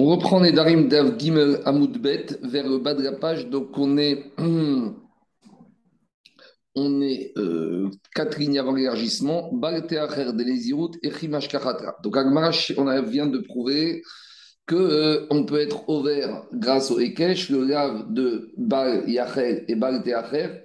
[0.00, 3.48] On reprend les Darim d'Av Gimel Amoudbet vers le bas de la page.
[3.48, 4.32] Donc, on est,
[6.78, 9.50] euh, quatre lignes avant l'élargissement.
[9.52, 11.48] Balteacher de Lézirut et Chimash.
[12.04, 14.02] Donc, Agmarash, on vient de prouver
[14.68, 19.74] qu'on euh, on peut être ouvert grâce au Ekesh, le lave de Bal Yachel et
[19.74, 20.00] Bal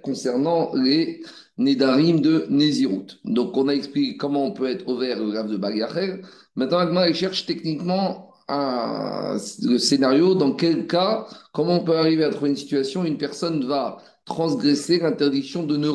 [0.04, 1.24] concernant les
[1.58, 3.18] Nedarim de Nézirut.
[3.24, 6.22] Donc, on a expliqué comment on peut être ouvert le lave de Bal Yachel.
[6.54, 12.50] Maintenant, Agmarash cherche techniquement un, scénario, dans quel cas, comment on peut arriver à trouver
[12.50, 15.88] une situation où une personne va transgresser l'interdiction de ne,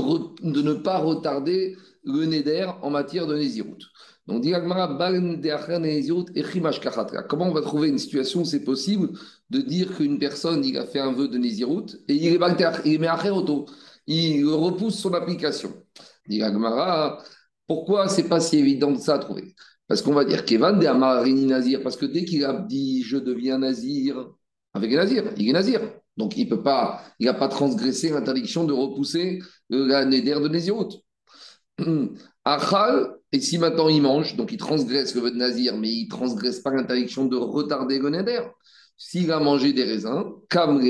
[0.52, 3.78] de ne pas retarder le Neder en matière de Nézirut.
[4.28, 4.46] Donc,
[7.28, 9.10] comment on va trouver une situation où c'est possible
[9.50, 12.38] de dire qu'une personne il a fait un vœu de Nézirut et il est
[14.06, 15.74] il repousse son application.
[17.68, 19.56] Pourquoi c'est pas si évident de ça à trouver?
[19.90, 23.18] Parce qu'on va dire Kevan de Amarini Nazir, parce que dès qu'il a dit je
[23.18, 24.30] deviens Nazir,
[24.74, 25.82] avec Nazir, il est Nazir.
[26.16, 30.94] Donc il peut pas, il n'a pas transgressé l'interdiction de repousser la Néder de Nézirut.
[32.46, 36.08] Achal, et si maintenant il mange, donc il transgresse le vœu de Nazir, mais il
[36.08, 38.42] transgresse pas l'interdiction de retarder le Néder.
[38.96, 40.82] S'il a mangé des raisins, Kamre,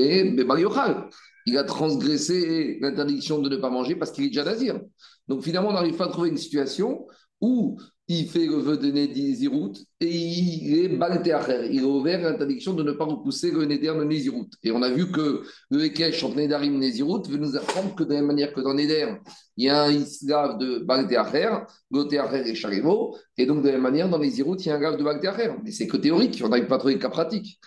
[1.46, 4.82] il a transgressé l'interdiction de ne pas manger parce qu'il est déjà Nazir.
[5.28, 7.08] Donc finalement, on n'arrive pas à trouver une situation
[7.40, 7.78] où
[8.12, 11.70] il fait le vœu de Nézirut et il est baltéacher.
[11.72, 14.50] Il a ouvert l'interdiction de ne pas repousser le Néder de Nézirut.
[14.64, 18.10] Et on a vu que le Ekech entre Nédarim Nézirut veut nous apprendre que de
[18.10, 19.14] la même manière que dans Néder,
[19.58, 21.52] il y a un islave de baltéacher,
[21.92, 24.80] Gotéacher et Charivo, et donc de la même manière dans Nézirut, il y a un
[24.80, 25.52] grave de baltéacher.
[25.64, 27.60] Mais c'est que théorique, on n'arrive pas à trouver le cas pratique.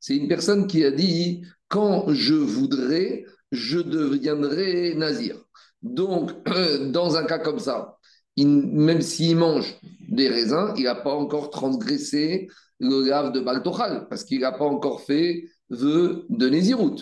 [0.00, 5.36] C'est une personne qui a dit quand je voudrais, je deviendrai nazir.
[5.82, 6.32] Donc,
[6.90, 7.96] dans un cas comme ça,
[8.36, 9.78] même s'il mange
[10.08, 14.64] des raisins, il n'a pas encore transgressé le lave de Baltochal, parce qu'il n'a pas
[14.64, 16.96] encore fait vœu de Nézirut.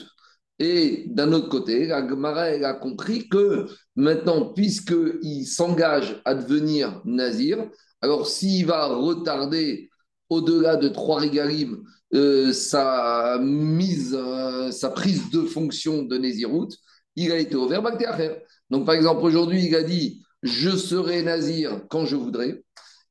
[0.58, 7.70] Et d'un autre côté, la Gemara a compris que maintenant, puisqu'il s'engage à devenir nazir,
[8.00, 9.88] alors s'il va retarder
[10.28, 11.82] au-delà de trois régalim
[12.14, 16.68] euh, sa mise, euh, sa prise de fonction de Nézirut,
[17.16, 18.42] il a été ouvert Baltéacher.
[18.70, 22.62] Donc, par exemple, aujourd'hui, il a dit Je serai nazir quand je voudrais,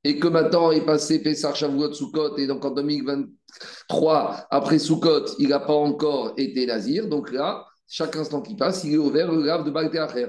[0.04, 5.50] et que maintenant est passé Pessar Shavuot Soukot, et donc en 2023, après Soukot, il
[5.50, 7.08] n'a pas encore été nazir.
[7.08, 10.28] Donc là, chaque instant qui passe, il est ouvert le grave de Balte Acher.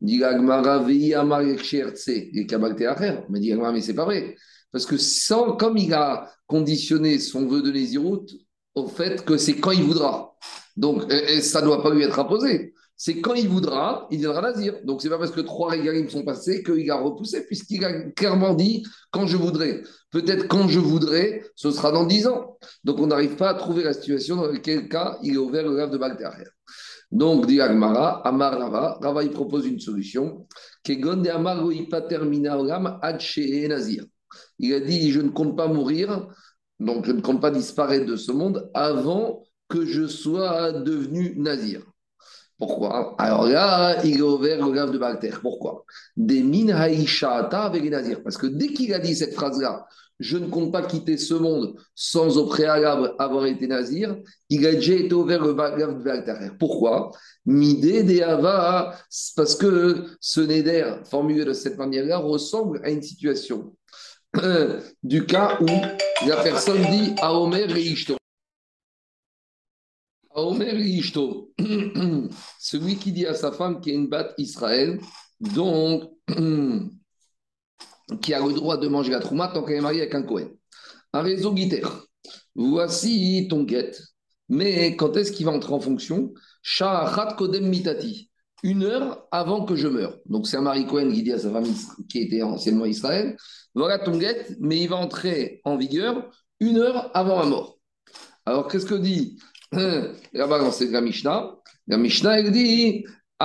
[0.00, 0.20] Dit
[3.28, 4.36] Mais dit mais c'est pas vrai.
[4.70, 8.26] Parce que sans, comme il a conditionné son vœu de Nézirut
[8.74, 10.36] au fait que c'est quand il voudra.
[10.76, 11.10] Donc,
[11.40, 14.74] ça ne doit pas lui être imposé c'est quand il voudra, il viendra nazir.
[14.84, 18.54] Donc, c'est pas parce que trois régalim sont passés qu'il a repoussé, puisqu'il a clairement
[18.54, 19.82] dit quand je voudrais.
[20.10, 22.56] Peut-être quand je voudrais, ce sera dans dix ans.
[22.84, 25.74] Donc, on n'arrive pas à trouver la situation dans laquelle cas il est ouvert le
[25.74, 26.48] rêve de Baltéacher.
[27.12, 30.46] Donc, dit Agmara, Amar Rava, Rava il propose une solution.
[33.68, 34.04] Nazir.
[34.58, 36.28] Il a dit Je ne compte pas mourir,
[36.80, 41.82] donc je ne compte pas disparaître de ce monde avant que je sois devenu nazir.
[42.58, 43.14] Pourquoi?
[43.18, 45.32] Alors là, il est ouvert le grave de Balter.
[45.42, 45.84] Pourquoi?
[46.16, 48.22] Des min avec les nazirs.
[48.22, 49.86] Parce que dès qu'il a dit cette phrase-là,
[50.18, 54.16] je ne compte pas quitter ce monde sans au préalable avoir été nazir,
[54.48, 56.56] il a déjà été ouvert le grave de Balter.
[56.58, 57.10] Pourquoi?
[57.44, 58.96] Midé de Ava,
[59.36, 63.74] parce que ce Neder, formulé de cette manière-là, ressemble à une situation
[65.02, 65.66] du cas où
[66.26, 67.94] la personne dit à Omer et
[70.36, 71.52] Omer Ishto,
[72.60, 75.00] celui qui dit à sa femme qui est une batte Israël,
[75.40, 76.10] donc
[78.22, 80.48] qui a le droit de manger la trouma tant qu'elle est mariée avec un Cohen.
[81.12, 82.04] Un réseau guitare.
[82.54, 84.00] Voici ton guette.
[84.48, 86.32] Mais quand est-ce qu'il va entrer en fonction?
[86.62, 88.30] Sha'achat Kodem Mitati.
[88.62, 90.18] Une heure avant que je meure.
[90.26, 91.66] Donc c'est un mari Cohen qui dit à sa femme
[92.08, 93.36] qui était anciennement Israël
[93.76, 97.78] voilà ton guette, mais il va entrer en vigueur une heure avant ma mort.
[98.46, 99.38] Alors qu'est-ce que dit
[100.32, 101.54] Là-bas, c'est la Mishnah.
[101.86, 103.04] La Mishnah, elle dit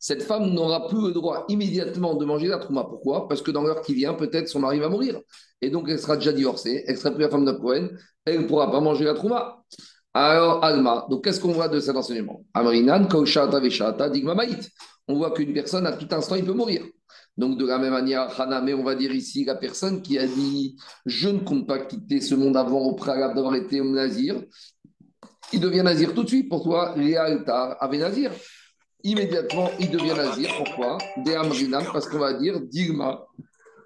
[0.00, 2.84] Cette femme n'aura plus le droit immédiatement de manger la trouma.
[2.84, 3.28] Pourquoi?
[3.28, 5.20] Parce que dans l'heure qui vient, peut-être son mari va mourir.
[5.60, 6.84] Et donc, elle sera déjà divorcée.
[6.86, 7.88] Elle sera plus la femme de Cohen.
[8.24, 9.62] Elle ne pourra pas manger la trouma.
[10.14, 12.42] Alors, Alma, donc qu'est-ce qu'on voit de cet enseignement?
[15.08, 16.82] On voit qu'une personne, à tout instant, il peut mourir.
[17.38, 18.28] Donc, de la même manière,
[18.64, 20.76] mais on va dire ici la personne qui a dit
[21.06, 24.42] Je ne compte pas quitter ce monde avant au préalable d'avoir été nazir.
[25.52, 26.48] Il devient nazir tout de suite.
[26.48, 28.32] Pour toi, avait nazir.
[29.04, 30.50] Immédiatement, il devient nazir.
[30.56, 30.98] Pourquoi?
[31.92, 33.24] Parce qu'on va dire Digma,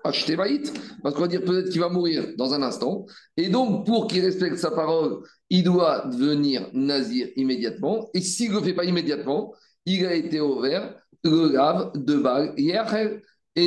[0.03, 0.73] acheter Vaït,
[1.03, 3.05] parce qu'on va dire peut-être qu'il va mourir dans un instant.
[3.37, 5.19] Et donc, pour qu'il respecte sa parole,
[5.51, 8.09] il doit devenir nazir immédiatement.
[8.15, 12.55] Et s'il ne le fait pas immédiatement, il a été ouvert le grave de Baal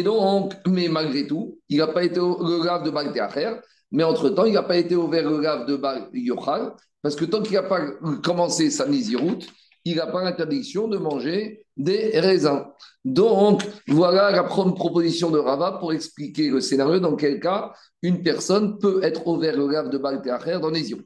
[0.04, 3.54] donc, mais malgré tout, il n'a pas été le grave de Baal Teacher,
[3.92, 7.42] mais entre-temps, il n'a pas été ouvert le grave de Baal Yochal, parce que tant
[7.42, 7.82] qu'il n'a pas
[8.24, 9.48] commencé sa route,
[9.86, 12.66] il n'a pas l'interdiction de manger des raisins.
[13.04, 18.24] Donc, voilà la première proposition de Rava pour expliquer le scénario dans quel cas une
[18.24, 21.06] personne peut être ouvert le grave de Baal Teacher dans Nézirut.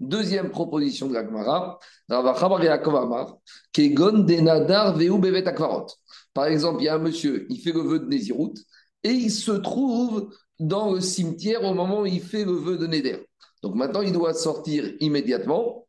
[0.00, 1.78] Deuxième proposition de la Gemara,
[6.36, 8.52] Par exemple, il y a un monsieur, il fait le vœu de Nézirut
[9.02, 10.30] et il se trouve
[10.60, 13.26] dans le cimetière au moment où il fait le vœu de Néder.
[13.62, 15.88] Donc maintenant, il doit sortir immédiatement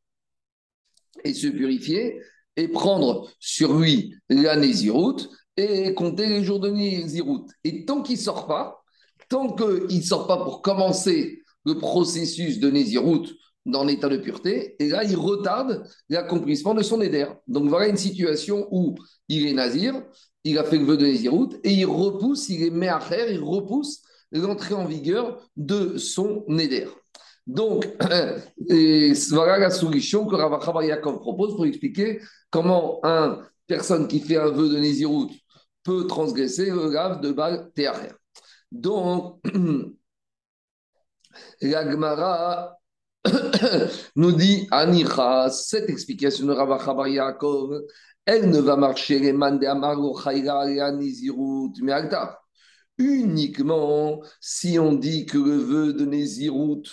[1.25, 2.21] et se purifier
[2.55, 5.27] et prendre sur lui la Nézirut
[5.57, 7.43] et compter les jours de Nézirut.
[7.65, 8.85] Et tant qu'il ne sort pas,
[9.27, 13.27] tant qu'il ne sort pas pour commencer le processus de Nézirut,
[13.67, 17.27] dans l'état de pureté, et là, il retarde l'accomplissement de son éder.
[17.47, 18.95] Donc voilà une situation où
[19.27, 20.01] il est nazir,
[20.49, 24.01] il a fait le vœu de Nézirut, et il repousse, il est faire, il repousse
[24.31, 26.87] l'entrée en vigueur de son éder.
[27.45, 27.87] Donc,
[28.69, 34.37] et voilà la solution que Ravachabar Yaakov propose pour expliquer comment une personne qui fait
[34.37, 35.29] un vœu de Nézirut
[35.83, 38.11] peut transgresser le grave de Baal Théacher.
[38.71, 39.39] Donc,
[41.61, 42.77] la Gemara
[44.15, 47.81] nous dit Anicha, cette explication de Rabba Chabar Yaakov,
[48.27, 49.33] elle ne va marcher les.
[52.99, 56.83] Uniquement si on dit que le vœu de Nézirut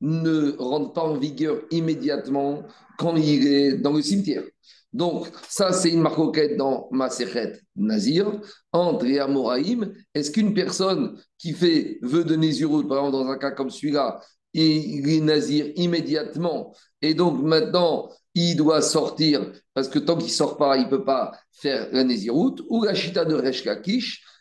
[0.00, 2.62] ne rentre pas en vigueur immédiatement
[2.96, 4.44] quand il est dans le cimetière.
[4.92, 8.40] Donc, ça, c'est une marcoquette dans Maserhet Nazir,
[8.70, 9.92] entre les Amoraïm.
[10.14, 14.20] Est-ce qu'une personne qui fait vœu de Nézirut, par exemple, dans un cas comme celui-là,
[14.52, 16.72] il est nazir immédiatement?
[17.02, 20.90] Et donc maintenant, il doit sortir, parce que tant qu'il ne sort pas, il ne
[20.90, 22.62] peut pas faire la Néziroute.
[22.68, 23.64] Ou la chita de Resh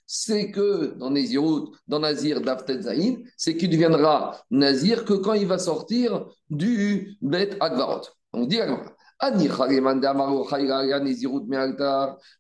[0.06, 5.58] c'est que dans Néziroute, dans Nazir d'Aftetzaïn, c'est qu'il deviendra Nazir que quand il va
[5.58, 8.02] sortir du Bet Agvarot.
[8.34, 8.60] On dit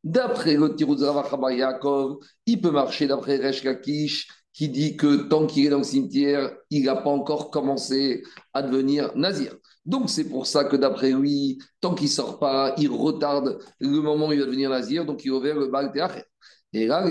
[0.04, 3.64] D'après le Tirut Yaakov, il peut marcher d'après Resh
[4.54, 8.24] qui dit que tant qu'il est dans le cimetière, il n'a pas encore commencé
[8.54, 9.56] à devenir nazir.
[9.86, 14.28] Donc c'est pour ça que d'après lui, tant qu'il sort pas, il retarde le moment
[14.28, 15.92] où il va devenir nazir, donc il ouvre le bal
[16.76, 17.06] et là,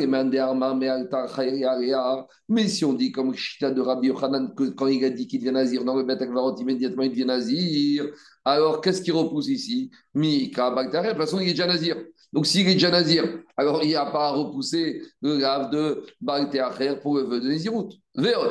[2.49, 5.39] mais si on dit comme Chita de Rabbi Yochanan que quand il a dit qu'il
[5.39, 6.19] devient nazir dans le Bet
[6.59, 8.07] immédiatement il devient nazir,
[8.45, 9.93] alors qu'est-ce qui repousse ici?
[10.15, 11.97] Mika De toute façon, il est déjà nazir.
[12.33, 13.25] Donc s'il est déjà nazir,
[13.57, 17.49] alors il n'y a pas à repousser le grave de Balteacher pour le vœu de
[17.49, 17.91] Nézirut.
[18.17, 18.51] Véot.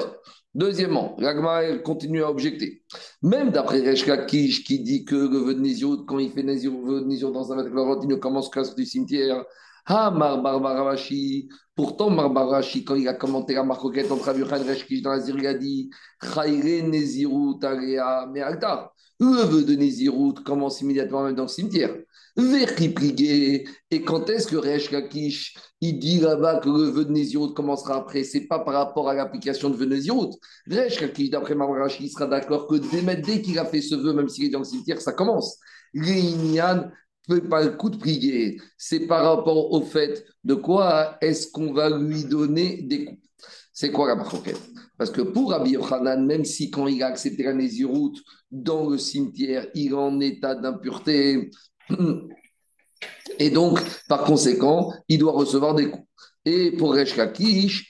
[0.54, 2.84] Deuxièmement, l'Agma continue à objecter.
[3.22, 7.54] Même d'après Reshka Kish qui dit que le vœu de quand il fait Nézirut, dans
[7.54, 7.70] un Bet
[8.04, 9.46] il ne commence qu'à du cimetière.
[9.86, 11.50] Ah, Marbarashi.
[11.76, 15.38] Pourtant, Marbarashi, quand il a commenté la marcoquette entre Abu Khan et dans la Zir,
[15.38, 15.90] il a dit
[16.22, 18.94] Chayre Nezirut Alea Mealtar.
[19.22, 21.96] Le vœu de Nezirut commence immédiatement même dans le cimetière.
[22.36, 23.68] Verkipligué.
[23.90, 27.98] Et quand est-ce que Resh Lakish, il dit là-bas que le vœu de Nezirut commencera
[27.98, 28.24] après?
[28.24, 30.36] C'est pas par rapport à l'application de vœu de Nezirut.
[30.70, 34.28] Resh Lakish, d'après Marbarashi, il sera d'accord que dès, qu'il a fait ce vœu, même
[34.28, 35.60] s'il est dans le cimetière, ça commence.
[35.94, 36.90] Réignan
[37.50, 41.18] pas le coup de prier, c'est par rapport au fait de quoi?
[41.22, 43.22] Est-ce qu'on va lui donner des coups?
[43.74, 44.34] C'est quoi la marque
[45.02, 49.00] Parce que pour Rabbi Yochanan, même si quand il a accepté la Néziroute dans le
[49.00, 51.50] cimetière, il est en état d'impureté,
[53.40, 56.06] et donc, par conséquent, il doit recevoir des coups.
[56.44, 57.16] Et pour Resh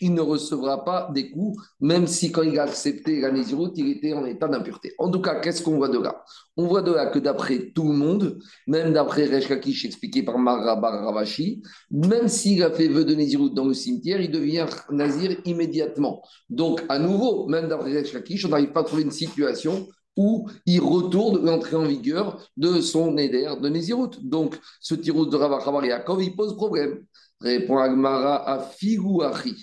[0.01, 3.89] il ne recevra pas des coups, même si quand il a accepté la Nézirut, il
[3.89, 4.93] était en état d'impureté.
[4.97, 6.21] En tout cas, qu'est-ce qu'on voit de là?
[6.57, 9.49] On voit de là que d'après tout le monde, même d'après Resh
[9.85, 14.31] expliqué par Marabar Ravashi, même s'il a fait vœu de Nézirut dans le cimetière, il
[14.31, 16.21] devient Nazir immédiatement.
[16.49, 18.13] Donc, à nouveau, même d'après Resh
[18.45, 23.17] on n'arrive pas à trouver une situation où il retourne l'entrée en vigueur de son
[23.17, 24.09] éder de Nézirut.
[24.21, 27.05] Donc, ce tirou de Ravachabar Yaakov, il pose problème.
[27.41, 29.55] Répond Agmara à Figouachi.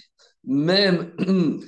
[0.44, 1.12] Même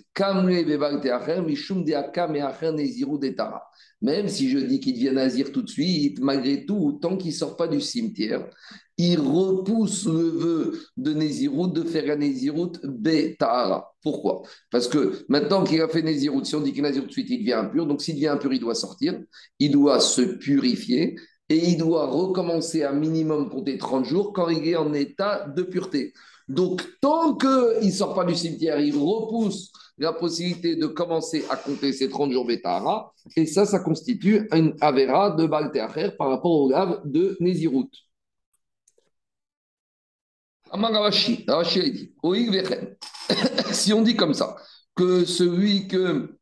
[4.02, 7.36] même si je dis qu'il devient nazir tout de suite, malgré tout, tant qu'il ne
[7.36, 8.48] sort pas du cimetière,
[8.96, 13.94] il repousse le vœu de Nézirut de faire un Nézirut Betara.
[14.02, 14.42] Pourquoi?
[14.70, 17.30] Parce que maintenant qu'il a fait Nézirut, si on dit qu'il nazir tout de suite,
[17.30, 17.86] il devient impur.
[17.86, 19.18] Donc s'il devient impur, il doit sortir,
[19.58, 21.16] il doit se purifier
[21.50, 25.62] et il doit recommencer à minimum compter 30 jours quand il est en état de
[25.62, 26.14] pureté.
[26.48, 31.56] Donc, tant qu'il ne sort pas du cimetière, il repousse la possibilité de commencer à
[31.56, 33.12] compter ces 30 jours Betahara.
[33.36, 37.90] Et ça, ça constitue une Avera de Balteacher par rapport au lave de Nézirut.
[43.72, 44.56] Si on dit comme ça,
[44.94, 46.36] que celui, que,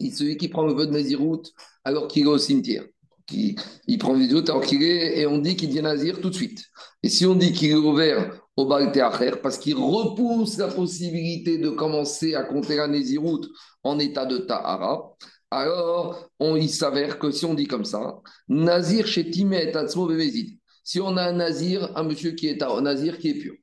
[0.00, 1.42] celui qui prend le vœu de Nézirut
[1.84, 2.84] alors qu'il est au cimetière,
[3.30, 6.64] il prend le alors qu'il est, et on dit qu'il devient Nazir tout de suite.
[7.02, 11.70] Et si on dit qu'il est ouvert au Balteacher, parce qu'il repousse la possibilité de
[11.70, 13.46] commencer à compter la Nézirut
[13.82, 15.14] en état de Tahara,
[15.50, 21.00] alors il s'avère que si on dit comme ça, Nazir chez Timet Atzmo Bevezid, si
[21.00, 23.54] on a un Nazir, un monsieur qui est un Nazir qui est pur,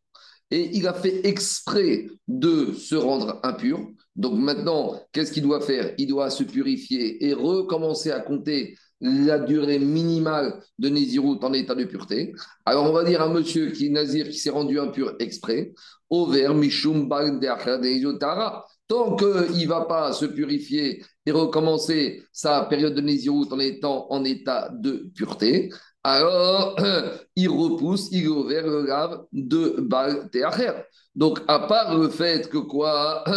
[0.51, 3.79] et il a fait exprès de se rendre impur,
[4.19, 5.93] donc maintenant, qu'est-ce qu'il doit faire?
[5.97, 11.73] Il doit se purifier et recommencer à compter la durée minimale de Nézirut en état
[11.73, 12.33] de pureté.
[12.65, 15.71] Alors, on va dire à monsieur qui est Nazir, qui s'est rendu impur exprès,
[16.09, 17.39] Over Mishum Tant
[19.15, 24.25] qu'il ne va pas se purifier et recommencer sa période de Nézirut en étant en
[24.25, 25.69] état de pureté,
[26.03, 26.75] alors
[27.35, 30.29] il repousse, il est ouvert le lave de Baal
[31.15, 33.23] Donc, à part le fait que quoi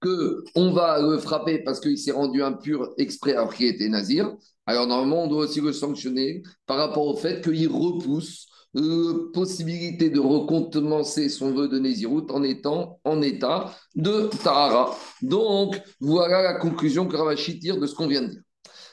[0.00, 4.34] que on va le frapper parce qu'il s'est rendu impur exprès alors qu'il était nazir,
[4.66, 10.08] alors normalement, on doit aussi le sanctionner par rapport au fait qu'il repousse la possibilité
[10.08, 14.96] de recommencer son vœu de Nézirut en étant en état de Tahara.
[15.20, 18.42] Donc, voilà la conclusion que Ravashi tire de ce qu'on vient de dire.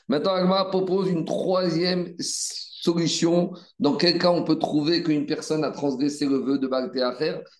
[0.09, 3.51] Maintenant, Agma propose une troisième solution.
[3.79, 6.91] Dans quel cas on peut trouver qu'une personne a transgressé le vœu de Baal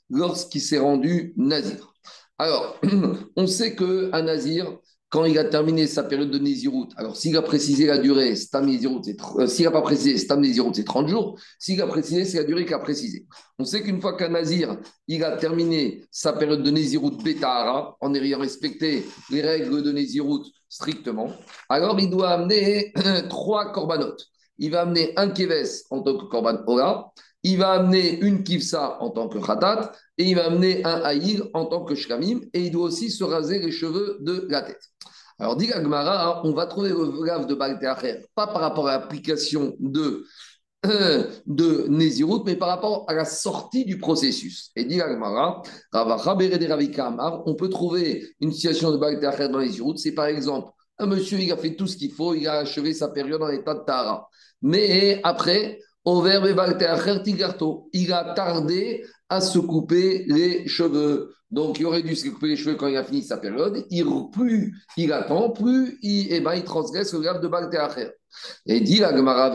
[0.09, 1.93] lorsqu'il s'est rendu nazir?
[2.39, 2.79] Alors,
[3.35, 4.79] on sait qu'un nazir,
[5.09, 9.47] quand il a terminé sa période de Nézirut, alors s'il a précisé la durée, euh,
[9.47, 11.39] s'il n'a pas précisé Stam c'est 30 jours.
[11.59, 13.27] S'il a précisé, c'est la durée qu'il a précisé.
[13.59, 18.13] On sait qu'une fois qu'un nazir, il a terminé sa période de Nézirut Betahara, en
[18.15, 21.31] ayant respecté les règles de Nézirut strictement,
[21.67, 22.93] alors il doit amener
[23.29, 24.25] trois corbanotes.
[24.57, 26.57] Il va amener un keves en tant que korban
[27.43, 31.47] il va amener une kivsa en tant que khatat et il va amener un haïr
[31.53, 34.81] en tant que shkamim et il doit aussi se raser les cheveux de la tête.
[35.41, 38.97] Alors, dit Agmara, hein, on va trouver le grave de Balteacher, pas par rapport à
[38.97, 40.25] l'application de,
[40.83, 44.71] de Nézirut, mais par rapport à la sortie du processus.
[44.75, 45.01] Et dit
[47.45, 51.51] on peut trouver une situation de Balteacher dans Nézirut, c'est par exemple, un monsieur, il
[51.51, 54.29] a fait tout ce qu'il faut, il a achevé sa période en état de Tara.
[54.61, 55.79] Mais après,
[57.93, 61.33] il a tardé à se couper les cheveux.
[61.51, 63.83] Donc, il aurait dû se couper les cheveux quand il a fini sa période.
[63.89, 68.11] Il, plus il attend, plus il, eh ben, il transgresse le grave de Balteacher.
[68.67, 69.51] Et dit la Gemara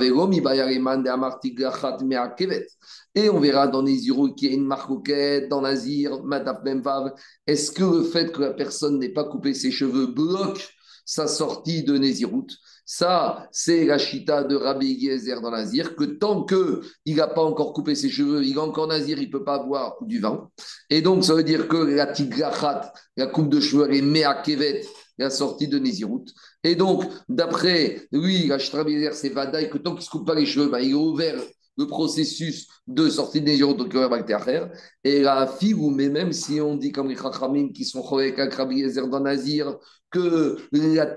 [3.15, 7.13] Et on verra dans les Nezirut qui y a une marcoquette, dans Nazir, Memvav.
[7.47, 10.75] Est-ce que le fait que la personne n'ait pas coupé ses cheveux bloque
[11.05, 12.47] sa sortie de Nézirut
[12.85, 17.73] ça, c'est la chita de Rabbi Yezer dans Nazir, que tant qu'il n'a pas encore
[17.73, 20.51] coupé ses cheveux, il est encore Nazir, il ne peut pas boire du vin.
[20.91, 24.35] Et donc, ça veut dire que la tigrachat, la coupe de cheveux, elle est mea
[24.43, 24.85] kevet,
[25.17, 26.27] la sortie de Nézirut.
[26.63, 30.11] Et donc, d'après lui, la chita Rabbi Yezer, c'est Vadaï, que tant qu'il ne se
[30.11, 31.41] coupe pas les cheveux, ben, il est ouvert
[31.77, 34.71] le processus de sortie de Nézirut, donc il
[35.05, 38.77] Et la fille, mais même si on dit comme les Chachamim qui sont avec Rabbi
[38.77, 39.77] Yezer dans Nazir,
[40.15, 41.15] que la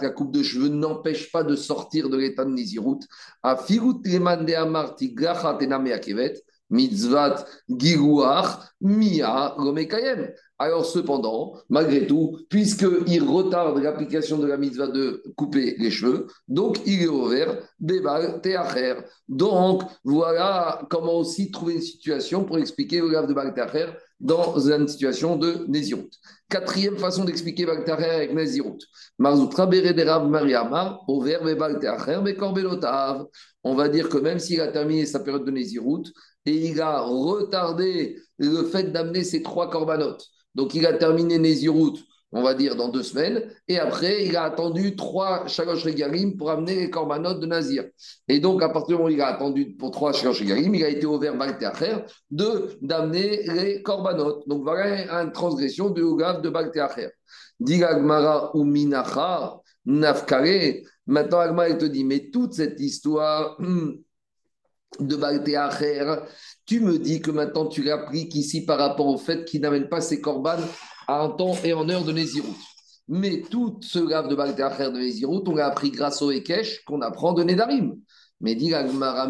[0.00, 3.00] la coupe de cheveux, n'empêche pas de sortir de l'état de Nézirut.
[3.42, 4.96] A firut de amar
[6.70, 7.46] mitzvat
[8.80, 10.32] mia gomekayem.
[10.58, 16.78] Alors cependant, malgré tout, puisqu'il retarde l'application de la mitzvah de couper les cheveux, donc
[16.86, 18.94] il est ouvert bébal teacher.
[19.28, 23.52] Donc voilà comment aussi trouver une situation pour expliquer le grave de bal
[24.18, 26.08] dans une situation de Nézirut.
[26.48, 28.78] Quatrième façon d'expliquer Balteacher avec Nézirut.
[33.64, 36.04] On va dire que même s'il a terminé sa période de Nézirut
[36.44, 40.24] et il a retardé le fait d'amener ses trois corbanotes,
[40.54, 41.98] donc il a terminé Nézirut
[42.32, 43.42] on va dire, dans deux semaines.
[43.68, 45.86] Et après, il a attendu trois Shalosh
[46.36, 47.84] pour amener les corbanotes de Nazir.
[48.28, 50.88] Et donc, à partir du moment où il a attendu pour trois Shalosh il a
[50.88, 51.98] été ouvert Balteacher
[52.30, 54.46] de d'amener les corbanotes.
[54.48, 57.10] Donc, voilà une transgression de Ugav de Balteacher.
[57.60, 60.82] Digagmara ou Minacha, Nafkare.
[61.06, 63.56] Maintenant, Agma, il te dit, mais toute cette histoire
[65.00, 66.16] de Balteacher,
[66.64, 70.00] tu me dis que maintenant tu l'appliques ici par rapport au fait qu'il n'amène pas
[70.00, 70.64] ses corbanes
[71.08, 72.56] en temps et en heure de Nézirut.
[73.08, 77.02] Mais tout ce grave de Baltéacher de Nézirut, on l'a appris grâce au Ekech qu'on
[77.02, 77.96] apprend de Nedarim.
[78.40, 78.70] Mais dit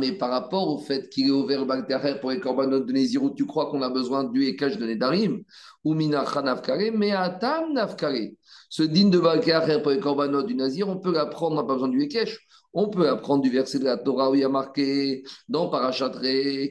[0.00, 3.46] mais par rapport au fait qu'il est ouvert Bagdacher pour les korbanot de Nézirut, tu
[3.46, 5.44] crois qu'on a besoin du Ekach de Nedarim?
[5.84, 8.32] Ou Minacha Nafkare, mais Atam Nafkare.
[8.68, 11.74] Ce digne de Bagdacher pour les korbanot du Nazir, on peut l'apprendre, on n'a pas
[11.74, 12.36] besoin du Ekach.
[12.78, 16.20] On peut apprendre du verset de la Torah où il y a marqué dans Parachatre,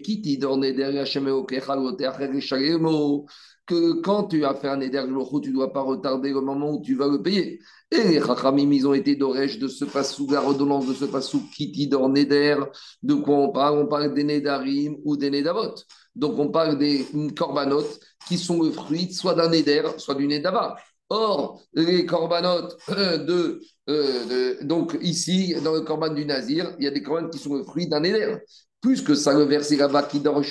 [0.03, 1.27] Kiti Dorneder Hashem
[3.65, 5.03] que quand tu as fait un éder
[5.41, 7.59] tu ne dois pas retarder le moment où tu vas le payer.
[7.91, 11.87] Et les ils ont été d'orège de ce passou, la redondance de ce passou, qui
[11.87, 12.57] dor neder.
[13.01, 13.79] De quoi on parle?
[13.79, 15.75] On parle des nedarim ou des nedavot.
[16.15, 17.05] Donc on parle des
[17.35, 17.85] korbanot
[18.27, 20.75] qui sont le fruit soit d'un neder, soit du nedava.
[21.09, 26.87] Or, les korbanot euh, euh, de, Donc ici, dans le korban du nazir, il y
[26.87, 28.37] a des korban qui sont le fruit d'un neder.
[28.85, 30.43] Plus que ça, le verset là-bas qui dort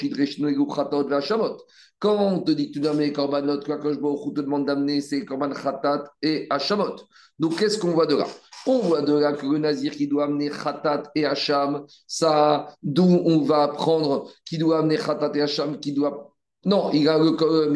[2.00, 5.24] quand on te dit que tu dois amener korbanot, quoi je te demande d'amener c'est
[5.24, 6.96] korban khatat et hachamot.
[7.38, 8.26] Donc qu'est-ce qu'on voit de là?
[8.66, 13.04] On voit de là que le nazir qui doit amener khatat et hacham, ça, d'où
[13.04, 16.34] on va apprendre qu'il doit amener khatat et hacham, qui doit
[16.66, 17.72] non, il a le euh,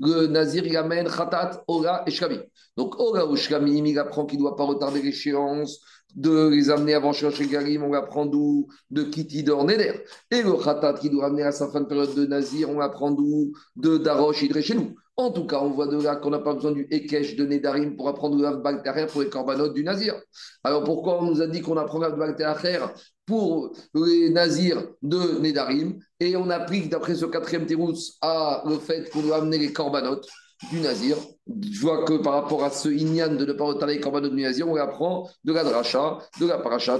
[0.00, 2.40] Le nazir, il amène khatat, ora et shkami.
[2.76, 5.80] Donc, ora ou shkami, il apprend qu'il ne doit pas retarder l'échéance
[6.14, 10.04] de les amener avant chercher Garim, on apprend d'où De Kitty Neder.
[10.30, 13.10] Et le Khatat qui doit amener à sa fin de période de Nazir, on apprend
[13.10, 14.94] d'où De Darosh Idre chez nous.
[15.18, 17.96] En tout cas, on voit de là qu'on n'a pas besoin du Ekesh de Nedarim
[17.96, 20.14] pour apprendre le pour les corbanotes du Nazir.
[20.62, 22.94] Alors pourquoi on nous a dit qu'on apprend le
[23.24, 25.98] pour les Nazirs de Nedarim?
[26.20, 30.28] Et on applique d'après ce quatrième Térous à le fait qu'on doit amener les corbanotes
[30.70, 31.16] du Nazir.
[31.46, 34.42] Je vois que par rapport à ce Inyan de ne pas retarder les korbanot du
[34.42, 36.98] Nazir, on apprend de la dracha, de la paracha.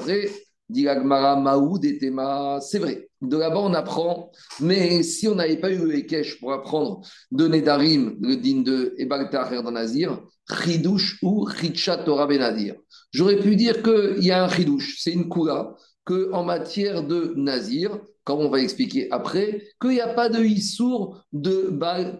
[0.68, 3.08] Diragmara Maoud et Tema, c'est vrai.
[3.22, 7.46] De là-bas, on apprend, mais si on n'avait pas eu le Ekech pour apprendre de
[7.46, 10.20] Nedarim, le din de Ebal dans Nazir,
[10.50, 12.74] Chidush ou Chicha Torah Benadir.
[13.12, 17.98] J'aurais pu dire qu'il y a un Chidush, c'est une Kula, qu'en matière de Nazir,
[18.24, 22.18] comme on va expliquer après, qu'il n'y a pas de Issour de Bal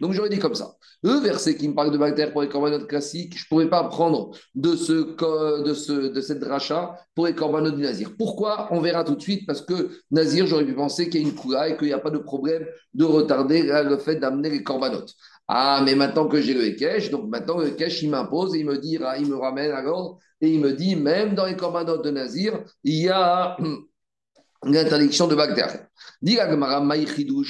[0.00, 0.76] donc j'aurais dit comme ça.
[1.02, 3.84] Le verset qui me parle de bactéries pour les corbanotes classiques, je ne pourrais pas
[3.84, 8.12] prendre de, ce, de, ce, de cette rachat pour les corbanotes du Nazir.
[8.18, 8.68] Pourquoi?
[8.70, 11.34] On verra tout de suite, parce que Nazir, j'aurais pu penser qu'il y a une
[11.34, 15.14] coula et qu'il n'y a pas de problème de retarder le fait d'amener les corbanotes.
[15.48, 18.66] Ah, mais maintenant que j'ai le Ekech, donc maintenant le Ekech, il m'impose et il
[18.66, 22.04] me dit, il me ramène à l'ordre et il me dit, même dans les corbanotes
[22.04, 23.56] de Nazir, il y a
[24.64, 25.88] l'interdiction de Bagdad.
[26.22, 26.36] Dit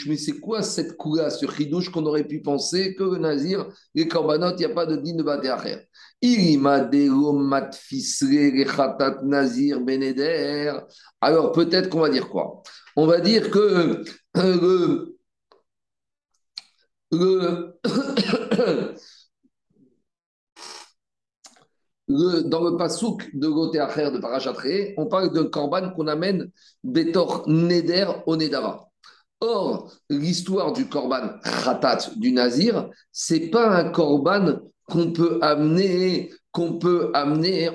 [0.07, 4.09] mais c'est quoi cette coula, ce chidouche qu'on aurait pu penser que le nazir, les
[4.09, 5.87] korbanot, il n'y a pas de din de Bagdad.
[9.25, 10.73] nazir beneder.
[11.21, 12.63] Alors peut-être qu'on va dire quoi?
[12.97, 14.03] On va dire que
[14.37, 15.17] euh,
[17.13, 18.46] le, le
[22.09, 26.51] dans le pasouk de Goté Acher de Parachatre, on parle d'un korban qu'on amène
[26.85, 28.89] Betor Neder au Nedava.
[29.41, 36.31] Or, l'histoire du korban Khatat du Nazir, c'est pas un korban qu'on peut amener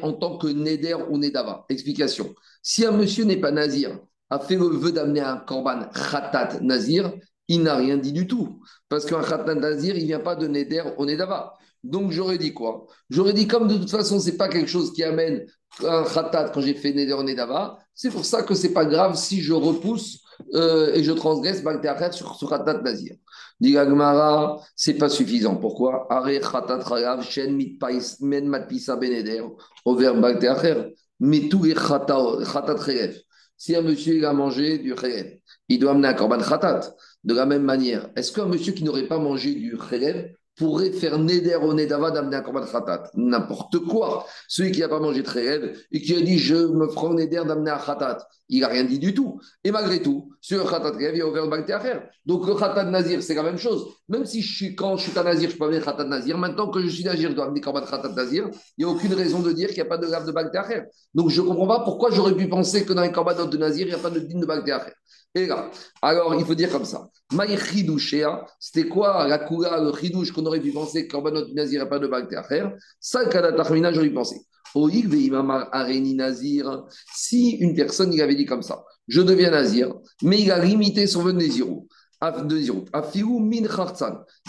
[0.02, 1.66] en tant que Neder ou Nedava.
[1.70, 2.34] Explication.
[2.64, 7.12] Si un monsieur n'est pas Nazir, a fait le vœu d'amener un korban Khatat Nazir,
[7.48, 8.62] il n'a rien dit du tout.
[8.88, 11.58] Parce qu'un Khatat Nazir, il ne vient pas de Neder au Nedava.
[11.84, 12.86] Donc j'aurais dit quoi?
[13.10, 15.46] J'aurais dit comme de toute façon, ce n'est pas quelque chose qui amène
[15.84, 19.16] un khatat quand j'ai fait Neder Nedava, c'est pour ça que ce n'est pas grave
[19.16, 20.22] si je repousse
[20.54, 23.16] euh, et je transgresse Baltéachet sur ce khatat nazir.
[23.60, 25.56] Dit ce c'est pas suffisant.
[25.56, 26.08] Pourquoi?
[31.20, 32.78] Mais tous les khatat
[33.58, 35.38] Si un monsieur a mangé du khelev,
[35.70, 36.96] il doit amener un korban khatat.
[37.24, 41.18] De la même manière, est-ce qu'un monsieur qui n'aurait pas mangé du khelev pourrait faire
[41.18, 43.10] Neder au Nedava d'amener un korban khatat.
[43.16, 44.28] N'importe quoi.
[44.48, 47.44] Celui qui n'a pas mangé très rêve et qui a dit je me un Neder
[47.48, 49.40] d'amener un khatat, il n'a rien dit du tout.
[49.64, 52.04] Et malgré tout, sur le khatat il a ouvert le à faire.
[52.28, 53.88] Donc le khatat nazir, c'est la même chose.
[54.08, 56.70] Même si je suis, quand je suis un nazir, je peux amener khatat nazir, maintenant
[56.70, 58.48] que je suis nazir, je dois amener korban khatat nazir,
[58.78, 60.86] il n'y a aucune raison de dire qu'il n'y a pas de grave de faire.
[61.16, 63.88] Donc je ne comprends pas pourquoi j'aurais pu penser que dans les korbanot de nazir,
[63.88, 64.94] il n'y a pas de din de faire.
[65.34, 67.10] Et là, alors il faut dire comme ça.
[68.60, 72.00] C'était quoi la coula, le chidouche qu'on aurait pu penser que Korbanot Nazir n'a pas
[72.00, 72.74] de bagté à faire?
[73.00, 74.42] Ça, le j'aurais penser.
[76.16, 76.84] Nazir.
[77.14, 81.08] Si une personne il avait dit comme ça, je deviens Nazir, mais il a limité
[81.08, 81.88] son vœu de Nazirou.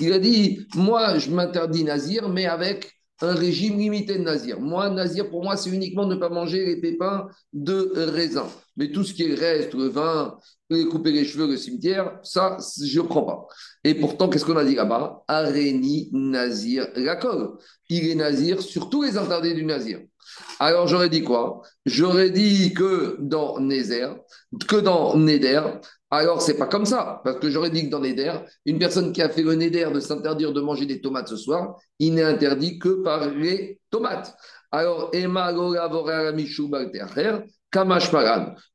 [0.01, 2.93] Il a dit, moi je m'interdis Nazir, mais avec
[3.23, 4.61] un régime limité de nazir.
[4.61, 8.49] Moi, nazir, pour moi, c'est uniquement ne pas manger les pépins de raisin.
[8.77, 10.39] Mais tout ce qui reste, le vin,
[10.91, 13.47] couper les cheveux, le cimetière, ça, je ne prends pas.
[13.85, 15.23] Et pourtant, qu'est-ce qu'on a dit là-bas?
[15.29, 16.89] Aréni nazir
[17.21, 17.53] colle.
[17.89, 20.01] Il est nazir sur tous les interdits du nazir.
[20.59, 21.63] Alors j'aurais dit quoi?
[21.87, 24.17] J'aurais dit que dans Nézer,
[24.69, 25.63] que dans Néder,
[26.11, 28.33] alors c'est pas comme ça, parce que j'aurais dit que dans Néder,
[28.67, 31.77] une personne qui a fait le Néder de s'interdire de manger des tomates ce soir,
[31.99, 34.37] il n'est interdit que par les tomates.
[34.71, 35.53] Alors, Emma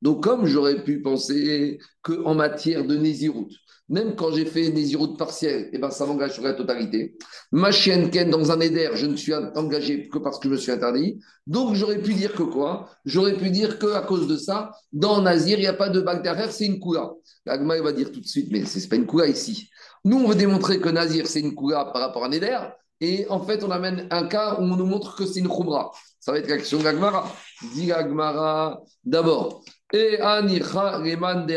[0.02, 3.50] Donc, comme j'aurais pu penser qu'en matière de Nézirut,
[3.90, 7.18] même quand j'ai fait Nézirut partiel, eh ben, ça m'engage sur la totalité.
[7.52, 10.58] Ma chienne Ken, dans un éder, je ne suis engagé que parce que je me
[10.58, 11.20] suis interdit.
[11.46, 12.90] Donc, j'aurais pu dire que quoi?
[13.06, 16.22] J'aurais pu dire qu'à cause de ça, dans Nazir, il n'y a pas de bac
[16.22, 17.12] derrière, c'est une Kula.
[17.46, 19.70] L'agma, va dire tout de suite, mais ce n'est pas une Kula ici.
[20.04, 22.58] Nous, on veut démontrer que Nazir, c'est une Kula par rapport à Néder.
[23.00, 25.92] Et en fait, on amène un cas où on nous montre que c'est une Khumra.
[26.20, 27.32] Ça va être l'action d'Agmara.
[27.74, 29.64] Dit Agmara d'abord.
[29.94, 31.56] Et Anicha Reman de.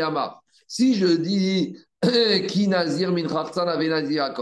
[0.67, 4.33] Si je dis qui avait Nazir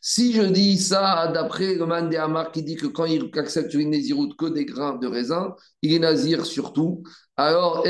[0.00, 3.74] Si je dis ça d'après le man de Amar qui dit que quand il accepte
[3.74, 7.02] une Néziroute que des grains de raisin, il est Nazir surtout.
[7.36, 7.84] Alors.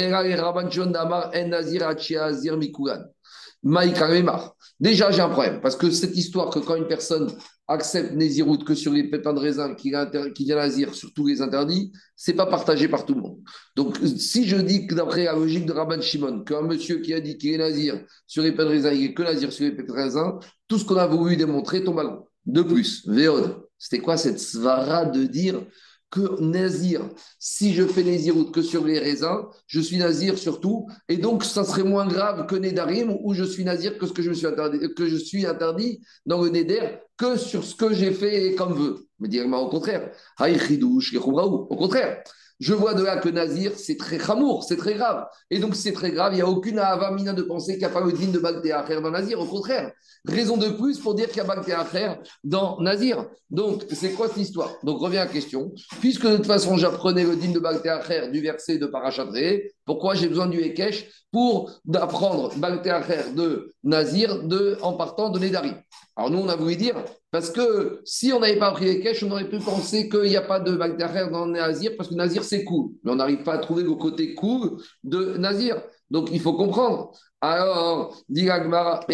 [4.79, 7.31] Déjà, j'ai un problème parce que cette histoire que quand une personne
[7.69, 9.93] accepte Nézirout que sur les pépins de raisin qui,
[10.35, 13.39] qui vient Nazir sur tous les interdits, c'est pas partagé par tout le monde.
[13.75, 17.21] Donc, si je dis que d'après la logique de Rabban Shimon, qu'un monsieur qui a
[17.21, 19.73] dit qu'il est Nazir sur les pépins de raisin, il est que Nazir sur les
[19.73, 24.03] pépins de raisin, tout ce qu'on a voulu démontrer tombe à De plus, Véod, c'était
[24.03, 25.63] quoi cette svara de dire
[26.11, 27.01] que Nazir,
[27.39, 31.65] si je fais Nézirout que sur les raisins, je suis Nazir surtout, et donc ça
[31.65, 34.79] serait moins grave que Nédarim, où je suis Nazir que ce que je, suis interdit,
[34.95, 39.07] que je suis interdit dans le Néder, que sur ce que j'ai fait comme veut.
[39.19, 40.11] Mais directement au contraire.
[40.41, 42.23] Au contraire.
[42.59, 45.27] Je vois de là que Nazir, c'est très chamour, c'est très grave.
[45.51, 46.33] Et donc, c'est très grave.
[46.33, 48.99] Il n'y a aucune avamina de penser qu'il n'y a pas le digne de Bagdéacher
[49.03, 49.39] dans Nazir.
[49.39, 49.93] Au contraire,
[50.25, 53.27] raison de plus pour dire qu'il y a Bagdéacher dans Nazir.
[53.51, 54.73] Donc, c'est quoi cette histoire?
[54.85, 55.71] Donc, revient à la question.
[56.01, 60.29] Puisque de toute façon, j'apprenais le digne de Bagdéacher du verset de Parachadré, pourquoi j'ai
[60.29, 65.73] besoin du Ekech pour apprendre Bagdéacher de Nazir de, en partant de Nedari
[66.17, 66.97] Alors, nous, on a voulu dire
[67.31, 70.43] parce que si on n'avait pas appris caches, on aurait pu penser qu'il n'y a
[70.43, 72.93] pas de Bagdad dans Nazir, parce que Nazir, c'est cool.
[73.05, 75.83] Mais on n'arrive pas à trouver le côté cool de Nazir.
[76.11, 77.13] Donc, il faut comprendre.
[77.43, 79.07] Alors, dit là,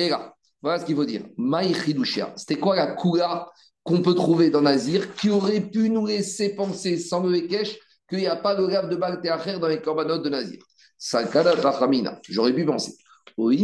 [0.62, 1.24] voilà ce qu'il faut dire.
[2.36, 3.50] C'était quoi la coula
[3.82, 7.76] qu'on peut trouver dans Nazir qui aurait pu nous laisser penser, sans le cache,
[8.12, 10.62] qu'il n'y a pas de grave de Bagdad dans les corbanotes de Nazir
[12.28, 12.94] J'aurais pu penser.
[13.38, 13.56] J'aurais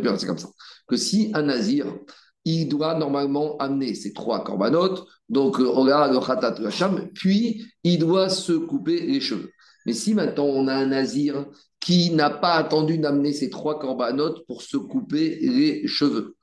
[0.00, 0.48] pu penser comme ça.
[0.88, 1.86] Que si un nazir,
[2.44, 5.68] il doit normalement amener ses trois corbanotes, donc le
[7.14, 9.50] puis il doit se couper les cheveux.
[9.84, 11.46] Mais si maintenant on a un nazir
[11.80, 16.35] qui n'a pas attendu d'amener ses trois corbanotes pour se couper les cheveux,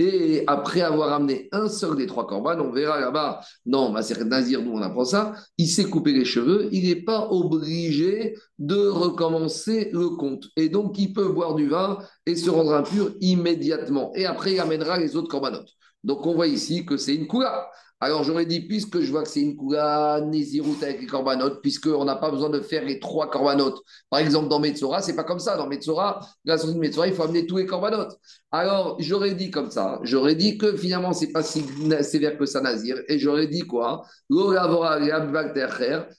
[0.00, 4.62] et après avoir amené un seul des trois corbanes, on verra là-bas, non, c'est Nazir,
[4.62, 9.90] nous on apprend ça, il s'est coupé les cheveux, il n'est pas obligé de recommencer
[9.92, 10.48] le compte.
[10.56, 14.10] Et donc, il peut boire du vin et se rendre impur immédiatement.
[14.14, 15.68] Et après, il amènera les autres corbanotes.
[16.02, 17.68] Donc, on voit ici que c'est une coula.
[18.02, 22.16] Alors j'aurais dit, puisque je vois que c'est une Kula avec les corbanotes, puisqu'on n'a
[22.16, 23.78] pas besoin de faire les trois corbanotes.
[24.08, 25.58] Par exemple, dans Metzora, c'est pas comme ça.
[25.58, 28.16] Dans Metzora, sortie de Metzora, il faut amener tous les corbanotes.
[28.50, 30.00] Alors j'aurais dit comme ça.
[30.02, 31.62] J'aurais dit que finalement, c'est pas si
[32.02, 32.96] sévère que ça, Nazir.
[33.06, 34.06] Et j'aurais dit quoi?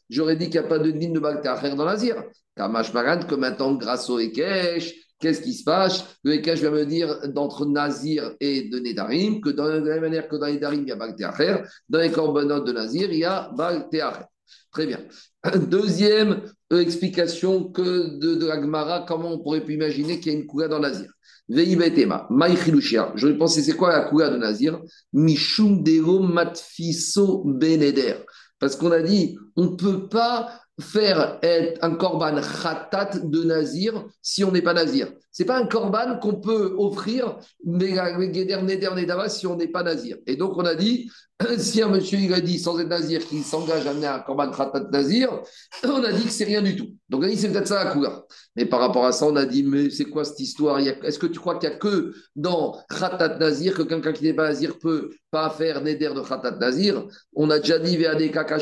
[0.09, 2.23] J'aurais dit qu'il n'y a pas de digne de Bakter dans Nazir.
[2.55, 6.03] Kamash Maran, que maintenant, grâce au Ekech, Qu'est-ce qui se passe?
[6.23, 10.27] Le Ekash vient me dire d'entre Nazir et de Nedarim que dans la même manière
[10.27, 11.15] que dans Nedarim, il y a Baal
[11.87, 13.87] dans les corbanotes de Nazir, il y a Baal
[14.71, 14.99] Très bien.
[15.67, 16.41] Deuxième
[16.73, 20.67] euh, explication que de, de la comment on pourrait imaginer qu'il y a une Kouga
[20.67, 21.11] dans Nazir.
[21.49, 23.11] Veibetema, Maïchilushia.
[23.15, 24.81] Je penser, c'est quoi la Kouga de Nazir?
[25.13, 25.83] Mishum
[26.33, 28.15] Matfiso Beneder.
[28.59, 31.39] Parce qu'on a dit, on ne peut pas faire
[31.81, 35.11] un korban khatat de nazir si on n'est pas nazir.
[35.31, 37.37] C'est pas un korban qu'on peut offrir
[39.29, 40.17] si on n'est pas nazir.
[40.27, 41.09] Et donc on a dit,
[41.57, 44.51] si un monsieur il a dit sans être nazir qu'il s'engage à amener un korban
[44.51, 45.29] khatat nazir,
[45.83, 46.89] on a dit que c'est rien du tout.
[47.11, 48.25] Donc c'est peut-être ça la.
[48.55, 50.79] Mais par rapport à ça, on a dit mais c'est quoi cette histoire?
[50.79, 54.33] Est-ce que tu crois qu'il n'y a que dans khatat nazir que quelqu'un qui n'est
[54.33, 57.05] pas nazir peut pas faire neder de khatat nazir?
[57.35, 57.97] On a déjà dit
[58.31, 58.57] khatat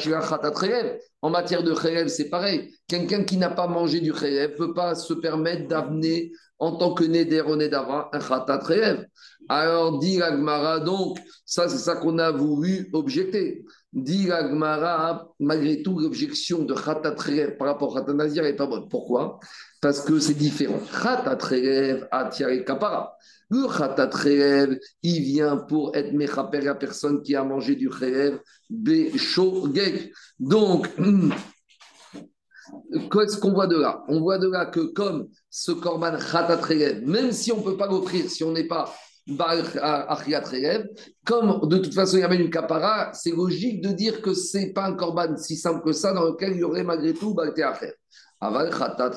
[1.22, 2.74] En matière de khayel, c'est pareil.
[2.88, 6.94] Quelqu'un qui n'a pas mangé du khayel ne peut pas se permettre d'amener en tant
[6.94, 9.06] que Neder au Nedava, un Khatat Re'ev.
[9.48, 13.64] Alors, dit Agmara, donc, ça, c'est ça qu'on a voulu objecter.
[13.91, 17.15] Dit Gmara, malgré tout, l'objection de Khatat
[17.58, 18.88] par rapport à Khatat n'est pas bonne.
[18.88, 19.39] Pourquoi?
[19.82, 20.80] Parce que c'est différent.
[21.02, 21.38] Khatat
[22.12, 23.15] a tiré Kapara.
[23.49, 24.12] Le Khatat
[25.02, 30.13] il vient pour être Mechaper la personne qui a mangé du Kherev, Beshogeg.
[30.39, 30.88] Donc,
[33.12, 34.04] Qu'est-ce qu'on voit de là?
[34.08, 36.62] On voit de là que comme ce korban khatat
[37.04, 38.93] même si on ne peut pas l'offrir, si on n'est pas
[41.26, 44.58] comme de toute façon il y avait une capara, c'est logique de dire que ce
[44.58, 47.34] n'est pas un korban si simple que ça dans lequel il y aurait malgré tout
[47.34, 47.94] Balte Acher.
[48.42, 49.12] Aval khatat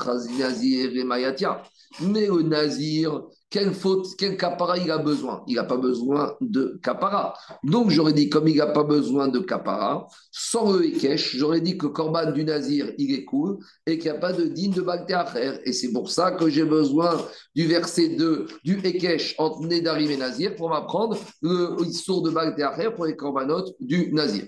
[2.00, 6.80] Mais le nazir, quelle faute, quel capara il a besoin Il n'a pas besoin de
[6.82, 7.34] capara.
[7.62, 11.76] Donc j'aurais dit, comme il n'a pas besoin de capara, sans le Ekech, j'aurais dit
[11.76, 14.72] que le korban du nazir, il est cool et qu'il n'y a pas de digne
[14.72, 15.60] de Baltéacher.
[15.66, 17.14] Et c'est pour ça que j'ai besoin
[17.54, 22.90] du verset 2 du Ekech entre Nedarim et Nazir pour m'apprendre le histoire de Baltéacher
[22.96, 24.46] pour les corbanotes du nazir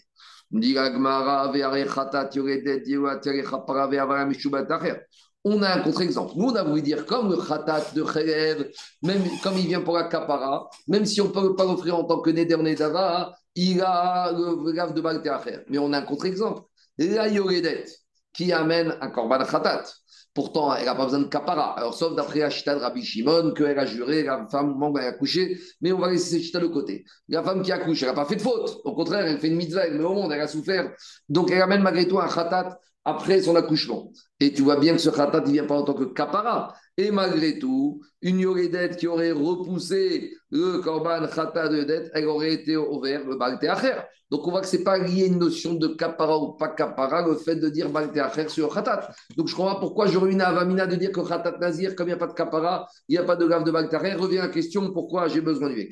[5.44, 6.33] on a un contre-exemple.
[6.37, 8.70] Nous, on a voulu dire, comme le khatat de Khelev,
[9.02, 12.04] même comme il vient pour la kapara, même si on ne peut pas l'offrir en
[12.04, 15.28] tant que Neder Nedava, il a le grave de Balte
[15.68, 16.62] Mais on a un contre-exemple.
[16.98, 17.85] La Yoredet,
[18.33, 19.85] qui amène un korban khatat.
[20.33, 21.78] Pourtant, elle n'a pas besoin de kapara.
[21.78, 25.61] Alors, sauf d'après la de Rabbi Shimon, qu'elle a juré, la femme manque à accoucher,
[25.80, 27.04] mais on va laisser cette chita de côté.
[27.28, 28.80] La femme qui accouche, elle n'a pas fait de faute.
[28.85, 30.92] Au contraire, elle fait une mitzvah, elle met au monde, elle a souffert.
[31.28, 34.10] Donc, elle amène malgré tout un khatat après son accouchement.
[34.40, 36.74] Et tu vois bien que ce khatat, ne vient pas en tant que kapara.
[36.96, 42.54] Et malgré tout, une yoredette qui aurait repoussé le korban khatat de dette, elle aurait
[42.54, 43.94] été ouverte le balte acher.
[44.30, 46.68] Donc on voit que ce n'est pas lié à une notion de kapara ou pas
[46.68, 49.10] kapara, le fait de dire balte acher sur khatat.
[49.36, 52.14] Donc je comprends pourquoi j'aurais une avamina de dire que khatat nazir, comme il n'y
[52.14, 54.14] a pas de kapara, il n'y a pas de grave de balte acher.
[54.14, 55.88] Revient à la question pourquoi j'ai besoin du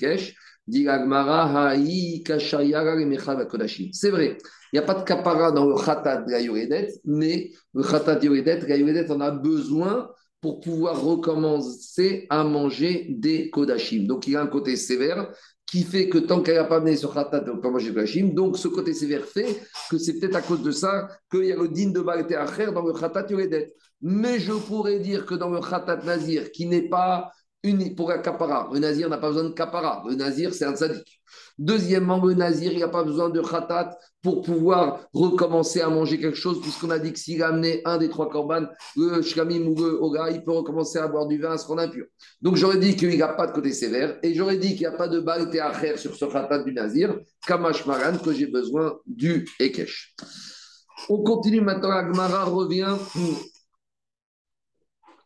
[0.71, 0.85] C'est
[4.11, 4.39] vrai,
[4.73, 6.41] il n'y a pas de kapara dans le khatat de la
[7.05, 10.09] mais le khatat de yoredet, la yoredet en a besoin
[10.41, 14.07] pour pouvoir recommencer à manger des kodashim.
[14.07, 15.33] Donc il y a un côté sévère
[15.67, 17.95] qui fait que tant qu'elle n'a pas amené ce khatat, elle peut pas manger des
[17.95, 18.33] kodashim.
[18.33, 21.57] Donc ce côté sévère fait que c'est peut-être à cause de ça qu'il y a
[21.57, 23.75] le din de Balte Acher dans le khatat yoredet.
[24.01, 28.19] Mais je pourrais dire que dans le khatat nazir, qui n'est pas une, pour un
[28.19, 28.69] kapara.
[28.73, 30.03] Le nazir n'a pas besoin de kapara.
[30.09, 31.21] Le nazir, c'est un sadique.
[31.59, 36.37] Deuxièmement, le nazir, il n'a pas besoin de khatat pour pouvoir recommencer à manger quelque
[36.37, 39.75] chose, puisqu'on a dit que s'il a amené un des trois korban, le shkamim ou
[39.77, 42.07] le oga, il peut recommencer à boire du vin, à se rendre impur.
[42.41, 44.87] Donc j'aurais dit qu'il n'y a pas de côté sévère, et j'aurais dit qu'il n'y
[44.87, 48.99] a pas de balte à sur ce khatat du nazir, kamash maran, que j'ai besoin
[49.07, 50.15] du ekesh.
[51.09, 52.97] On continue maintenant, Agmara revient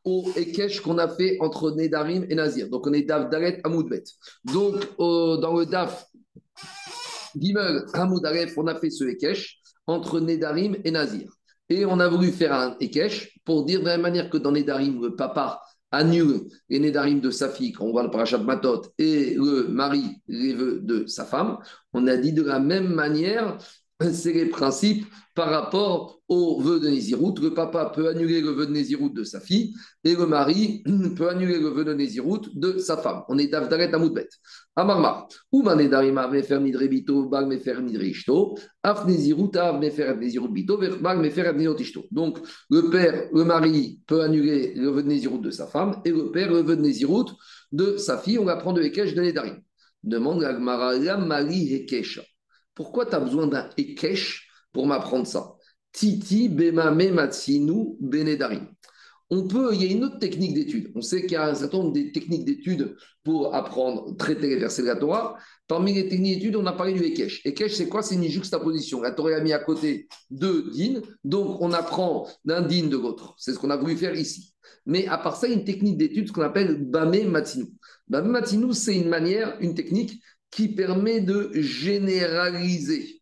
[0.07, 2.71] au Ekech qu'on a fait entre Nedarim et Nazir.
[2.71, 4.05] Donc on est Daf Daret Amoudbet.
[4.45, 6.07] Donc dans le Daf
[7.39, 7.85] Gimel
[8.57, 11.31] on a fait ce Ekech entre Nedarim et Nazir.
[11.69, 14.53] Et on a voulu faire un Ekech pour dire de la même manière que dans
[14.53, 18.83] Nedarim, le papa annule les Nedarim de sa fille, quand on voit le parachat Matot,
[18.99, 21.59] et le mari les vœux de sa femme,
[21.93, 23.59] on a dit de la même manière,
[24.01, 27.35] c'est les principes par rapport au vœu de Nézirout.
[27.41, 30.83] Le papa peut annuler le vœu de Nézirout de sa fille et le mari
[31.17, 33.23] peut annuler le vœu de Nézirout de sa femme.
[33.29, 34.29] On est d'Avdaret Amoudbet.
[34.77, 35.29] Amarmar.
[35.51, 41.55] Ou manedarima mefer nidrebito, bag mefer nidrishto, af Nézirout, av mefer Nézirout bito, bag mefer
[41.79, 42.05] ishto.
[42.11, 46.11] Donc, le père, le mari peut annuler le vœu de Nézirout de sa femme et
[46.11, 47.31] le père le vœu de Nézirout
[47.73, 48.39] de sa fille.
[48.39, 49.63] On va prendre le Ekech de Nédarim.
[50.03, 52.23] Demande la Gmara, la Mari Ekesha.
[52.77, 55.55] Pourquoi tu as besoin d'un Ekech pour m'apprendre ça?
[55.91, 58.69] Titi Bemame Matsinu Benedarim.
[59.29, 60.93] On peut, il y a une autre technique d'étude.
[60.95, 64.57] On sait qu'il y a un certain nombre de techniques d'étude pour apprendre, traiter les
[64.57, 65.37] versets de la Torah.
[65.67, 67.41] Parmi les techniques d'étude, on a parlé du Ekech.
[67.45, 68.03] Ekech, c'est quoi?
[68.03, 69.01] C'est une juxtaposition.
[69.01, 73.35] La Torah a mis à côté deux dînes, donc on apprend d'un dîne de l'autre.
[73.37, 74.53] C'est ce qu'on a voulu faire ici.
[74.85, 77.67] Mais à part ça, une technique d'étude, qu'on appelle Bame Matsinu.
[78.07, 80.23] Bame Matsinu, c'est une manière, une technique
[80.57, 83.21] qui permet de généraliser.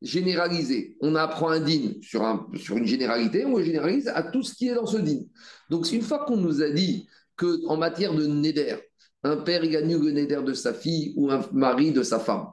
[0.00, 0.96] Généraliser.
[1.00, 4.54] On apprend un din sur, un, sur une généralité, on le généralise à tout ce
[4.54, 5.22] qui est dans ce din.
[5.68, 8.76] Donc, une fois qu'on nous a dit qu'en matière de neder,
[9.24, 12.46] un père il gagne le neder de sa fille ou un mari de sa femme,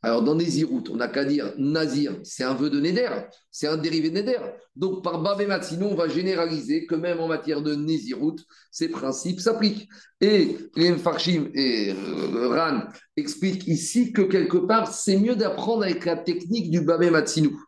[0.00, 3.08] alors, dans Nézirut, on n'a qu'à dire Nazir, c'est un vœu de Néder,
[3.50, 4.38] c'est un dérivé de Néder.
[4.76, 8.36] Donc, par Babé sinon, on va généraliser que même en matière de Nézirut,
[8.70, 9.88] ces principes s'appliquent.
[10.20, 10.56] Et
[11.02, 12.82] Farshim et euh, Ran
[13.16, 17.60] expliquent ici que quelque part, c'est mieux d'apprendre avec la technique du Babé Matsinou.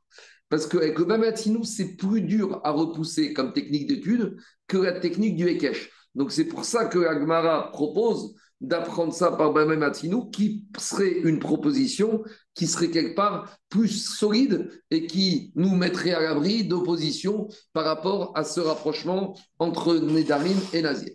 [0.49, 1.33] Parce qu'avec le Babé
[1.65, 4.37] c'est plus dur à repousser comme technique d'étude
[4.69, 5.91] que la technique du Hekesh.
[6.15, 11.39] Donc, c'est pour ça que Agmara propose d'apprendre ça par Bamem Matinou, qui serait une
[11.39, 12.23] proposition
[12.55, 18.37] qui serait quelque part plus solide et qui nous mettrait à l'abri d'opposition par rapport
[18.37, 21.13] à ce rapprochement entre Nedarim et Nazir.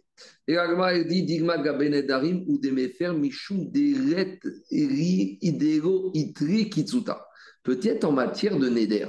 [0.48, 4.40] Et elle dit Digma Gabenedarim ou Demefer Michou Deret
[4.72, 7.28] Eri Idero Itri Kitsuta.
[7.64, 9.08] Peut-être en matière de Neder.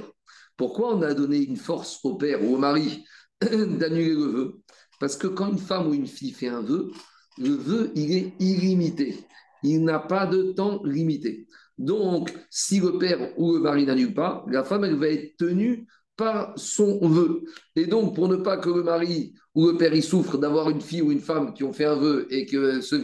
[0.57, 3.05] Pourquoi on a donné une force au père ou au mari
[3.41, 4.61] d'annuler le vœu?
[4.99, 6.89] Parce que quand une femme ou une fille fait un vœu,
[7.37, 9.17] le vœu, il est illimité.
[9.63, 11.47] Il n'a pas de temps limité.
[11.77, 15.87] Donc, si le père ou le mari n'annule pas, la femme, elle va être tenue
[16.15, 17.43] par son vœu.
[17.75, 20.81] Et donc, pour ne pas que le mari ou le père y souffre d'avoir une
[20.81, 22.95] fille ou une femme qui ont fait un vœu et que ce,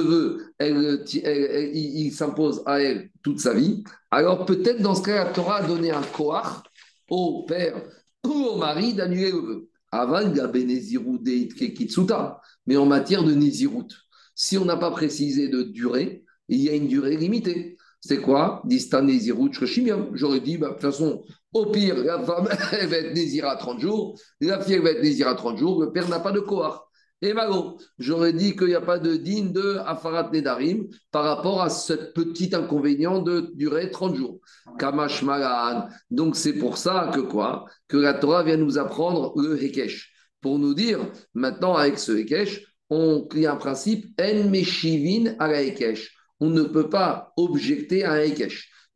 [0.00, 5.56] vœu, il, s'impose à elle toute sa vie, alors peut-être dans ce cas, la Torah
[5.56, 6.64] a donné un koar
[7.08, 7.82] au père
[8.24, 9.68] ou au mari d'annuler le vœu.
[12.66, 13.88] Mais en matière de Nézirut,
[14.34, 17.76] si on n'a pas précisé de durée, il y a une durée limitée.
[18.00, 18.62] C'est quoi?
[18.64, 19.52] Distan Nézirut
[20.14, 23.80] J'aurais dit, bah, de toute façon, au pire, la femme, elle va être Nézira 30
[23.80, 26.88] jours, la fille, elle va être Nézira 30 jours, le père n'a pas de Kohar.
[27.24, 31.62] Et Mago, j'aurais dit qu'il n'y a pas de digne de Afarat Nedarim par rapport
[31.62, 34.40] à ce petit inconvénient de durer 30 jours.
[34.76, 35.86] Kamash Malan.
[36.10, 37.66] Donc c'est pour ça que quoi?
[37.86, 40.12] Que la Torah vient nous apprendre le Hekesh.
[40.42, 40.98] Pour nous dire,
[41.34, 45.62] maintenant avec ce Hekesh, on a un principe En Meshivin à la.
[46.40, 48.26] On ne peut pas objecter à un.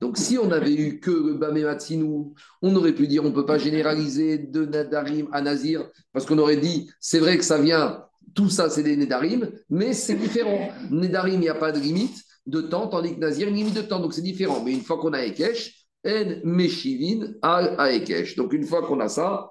[0.00, 3.46] Donc, si on avait eu que le Bamematsinou, on aurait pu dire on ne peut
[3.46, 8.02] pas généraliser de Nadarim à Nazir, parce qu'on aurait dit c'est vrai que ça vient
[8.36, 10.68] tout ça, c'est des Nédarim, mais c'est différent.
[10.90, 13.82] Nédarim, il n'y a pas de limite de temps, tandis que Nazir, une limite de
[13.82, 13.98] temps.
[13.98, 14.62] Donc, c'est différent.
[14.62, 18.36] Mais une fois qu'on a Ekech, En Meshivin à Ekech.
[18.36, 19.50] Donc, une fois qu'on a ça,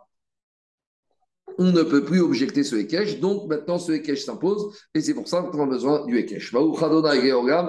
[1.58, 3.20] on ne peut plus objecter ce Ekech.
[3.20, 4.78] Donc, maintenant, ce Ekech s'impose.
[4.94, 6.54] Et c'est pour ça qu'on a besoin du Ekech.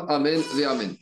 [0.09, 0.94] Amen et Amen.